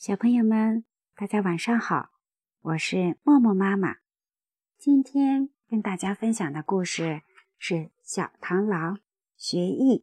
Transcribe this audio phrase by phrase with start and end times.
[0.00, 2.08] 小朋友们，大家晚上好，
[2.62, 3.96] 我是默默妈妈。
[4.78, 7.20] 今天跟大家分享的故事
[7.58, 8.98] 是《小螳螂
[9.36, 9.98] 学艺》。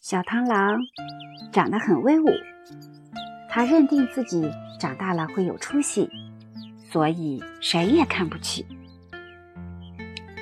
[0.00, 0.78] 小螳螂
[1.52, 2.28] 长得很威武，
[3.48, 4.48] 他认定自己
[4.78, 6.08] 长大了会有出息，
[6.92, 8.64] 所以谁也看不起。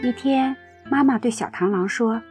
[0.02, 0.54] 一天。
[0.90, 2.22] 妈妈对小螳螂说：“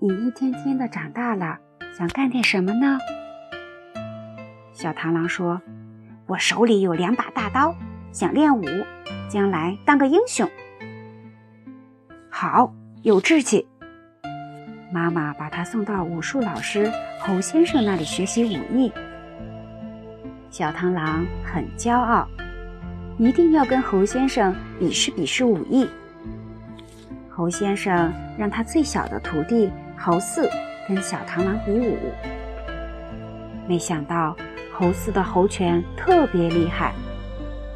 [0.00, 1.58] 你一天天的长大了，
[1.96, 2.98] 想干点什么呢？”
[4.72, 5.60] 小螳螂说
[6.26, 7.74] ：“我手里有两把大刀，
[8.12, 8.64] 想练武，
[9.28, 10.48] 将来当个英雄。”
[12.30, 12.72] 好，
[13.02, 13.68] 有志气。
[14.90, 18.90] 妈妈把他送到武术老师侯先生那里学习武艺。
[20.48, 22.26] 小螳螂很骄傲，
[23.18, 25.86] 一定要跟侯先生比试比试武艺。
[27.34, 30.50] 侯先生让他最小的徒弟侯四
[30.86, 31.96] 跟小螳螂比武，
[33.66, 34.36] 没想到
[34.70, 36.92] 侯四的猴拳特别厉害，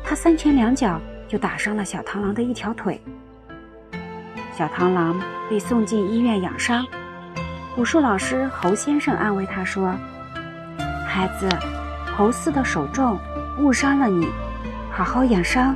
[0.05, 3.01] 他三拳两脚就打伤了小螳螂的一条腿。
[4.53, 6.87] 小螳螂被送进医院养伤，
[7.79, 9.95] 武术老师侯先生安慰他说
[11.09, 11.49] ：“孩子，
[12.15, 13.19] 侯四的手重，
[13.59, 14.29] 误伤了你，
[14.93, 15.75] 好好养伤，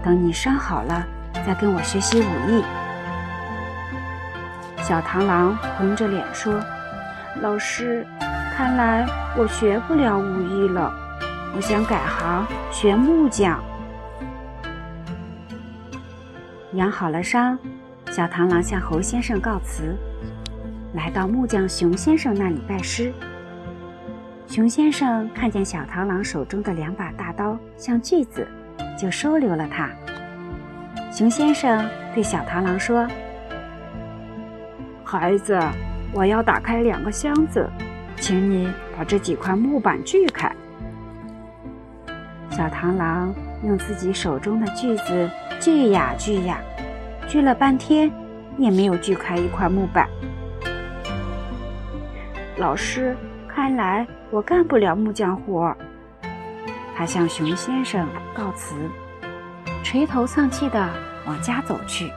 [0.00, 1.04] 等你伤好了
[1.44, 2.62] 再跟我学习武艺。”
[4.86, 6.62] 小螳螂红着脸说
[7.42, 8.06] ：“老师，
[8.54, 9.04] 看来
[9.36, 10.94] 我学不了武艺了，
[11.56, 13.60] 我想改行学木匠。”
[16.74, 17.58] 养好了伤，
[18.12, 19.96] 小螳螂向猴先生告辞，
[20.94, 23.12] 来到木匠熊先生那里拜师。
[24.46, 28.46] 熊先生看见小螳螂手中的两把大刀像锯子，
[28.96, 29.90] 就收留了他。
[31.10, 33.04] 熊先生对小螳螂说。
[35.18, 35.58] 孩子，
[36.12, 37.66] 我要打开两个箱子，
[38.16, 40.54] 请你把这几块木板锯开。
[42.50, 46.58] 小螳螂用自己手中的锯子锯呀锯呀，
[47.26, 48.12] 锯了半天
[48.58, 50.06] 也没有锯开一块木板。
[52.58, 53.16] 老师，
[53.48, 55.74] 看来我干不了木匠活。
[56.94, 58.74] 他向熊先生告辞，
[59.82, 60.90] 垂头丧气地
[61.26, 62.12] 往家走去。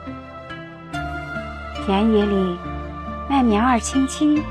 [1.86, 2.58] 田野里。
[3.30, 4.42] 麦苗儿青青，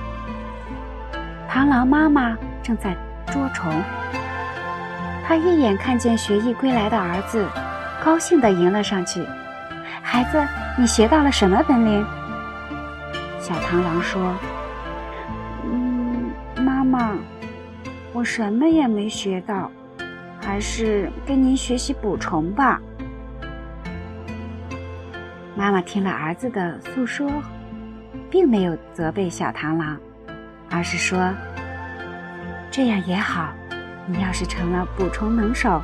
[1.52, 2.96] 螳螂妈妈正在
[3.28, 3.70] 捉虫。
[5.28, 7.46] 她一眼看见学艺归来的儿子，
[8.02, 9.22] 高兴地迎了上去
[10.02, 10.42] ：“孩子，
[10.78, 12.08] 你学到了什么本领？”
[13.38, 14.34] 小螳螂说
[15.70, 16.32] ：“嗯，
[16.64, 17.18] 妈妈，
[18.14, 19.70] 我什么也没学到，
[20.42, 22.80] 还是跟您学习捕虫吧。”
[25.54, 27.30] 妈妈听了儿子的诉说。
[28.30, 30.00] 并没有责备小螳螂，
[30.70, 31.34] 而是说
[32.72, 33.54] ：“这样也好，
[34.08, 35.82] 你要是成了捕虫能手，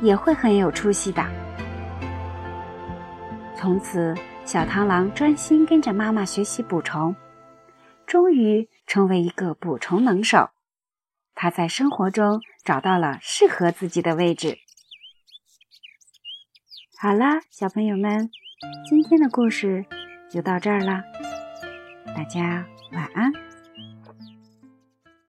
[0.00, 1.24] 也会很有出息的。”
[3.56, 7.14] 从此，小螳螂专心跟着妈妈学习捕虫，
[8.06, 10.50] 终于成为一个捕虫能手。
[11.34, 14.58] 他在生活中找到了适合自己的位置。
[17.00, 18.30] 好啦，小朋友们，
[18.88, 19.84] 今天的故事
[20.30, 21.02] 就到这儿啦。
[22.18, 23.47] 大家晚安。